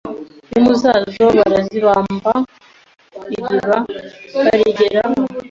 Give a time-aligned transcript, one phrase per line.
[0.57, 2.31] impu zazo barazibamba
[3.33, 3.75] iriba
[4.43, 5.15] barigeraho